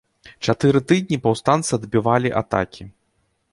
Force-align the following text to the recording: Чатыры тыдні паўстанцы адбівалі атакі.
Чатыры 0.45 0.79
тыдні 0.91 1.19
паўстанцы 1.27 1.71
адбівалі 1.79 2.29
атакі. 2.43 2.83